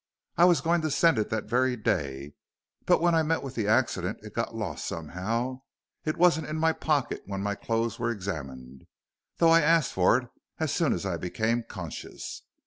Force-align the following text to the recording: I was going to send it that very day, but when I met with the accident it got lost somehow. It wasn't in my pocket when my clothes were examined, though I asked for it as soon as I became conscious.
I 0.35 0.45
was 0.45 0.61
going 0.61 0.81
to 0.81 0.89
send 0.89 1.19
it 1.19 1.29
that 1.29 1.43
very 1.45 1.75
day, 1.75 2.33
but 2.87 3.01
when 3.01 3.13
I 3.13 3.21
met 3.21 3.43
with 3.43 3.53
the 3.53 3.67
accident 3.67 4.17
it 4.23 4.33
got 4.33 4.55
lost 4.55 4.85
somehow. 4.87 5.61
It 6.05 6.17
wasn't 6.17 6.47
in 6.47 6.57
my 6.57 6.73
pocket 6.73 7.21
when 7.27 7.41
my 7.41 7.53
clothes 7.53 7.99
were 7.99 8.09
examined, 8.09 8.87
though 9.37 9.51
I 9.51 9.61
asked 9.61 9.93
for 9.93 10.17
it 10.17 10.29
as 10.57 10.73
soon 10.73 10.93
as 10.93 11.05
I 11.05 11.17
became 11.17 11.61
conscious. 11.61 12.41